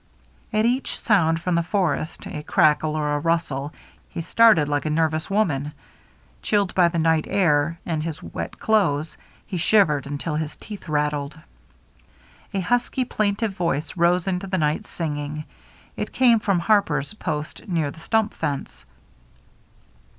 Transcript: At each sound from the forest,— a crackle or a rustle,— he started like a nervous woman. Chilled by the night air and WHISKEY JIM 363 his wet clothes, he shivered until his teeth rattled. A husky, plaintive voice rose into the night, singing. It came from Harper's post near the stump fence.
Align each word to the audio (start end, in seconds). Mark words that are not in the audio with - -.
At 0.51 0.65
each 0.65 0.99
sound 0.99 1.41
from 1.43 1.53
the 1.53 1.61
forest,— 1.61 2.25
a 2.25 2.41
crackle 2.41 2.95
or 2.95 3.13
a 3.13 3.19
rustle,— 3.19 3.71
he 4.15 4.19
started 4.21 4.67
like 4.67 4.87
a 4.87 4.89
nervous 4.89 5.29
woman. 5.29 5.73
Chilled 6.41 6.73
by 6.73 6.87
the 6.87 6.97
night 6.97 7.27
air 7.29 7.77
and 7.85 8.03
WHISKEY 8.03 8.19
JIM 8.19 8.29
363 8.31 8.31
his 8.31 8.33
wet 8.49 8.59
clothes, 8.59 9.17
he 9.45 9.57
shivered 9.57 10.07
until 10.07 10.37
his 10.37 10.55
teeth 10.55 10.89
rattled. 10.89 11.39
A 12.51 12.61
husky, 12.61 13.05
plaintive 13.05 13.53
voice 13.55 13.95
rose 13.95 14.25
into 14.27 14.47
the 14.47 14.57
night, 14.57 14.87
singing. 14.87 15.43
It 15.95 16.11
came 16.11 16.39
from 16.39 16.61
Harper's 16.61 17.13
post 17.13 17.67
near 17.67 17.91
the 17.91 17.99
stump 17.99 18.33
fence. 18.33 18.87